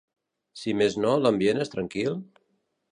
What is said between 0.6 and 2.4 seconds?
Si més no, l'ambient és tranquil?